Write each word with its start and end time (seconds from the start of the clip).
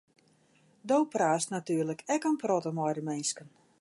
Do 0.91 0.97
praatst 1.15 1.53
natuerlik 1.55 2.01
ek 2.17 2.25
in 2.31 2.39
protte 2.45 2.71
mei 2.81 2.93
de 2.97 3.03
minsken. 3.11 3.49